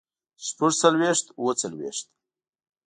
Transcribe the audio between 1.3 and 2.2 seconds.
اووه څلوېښت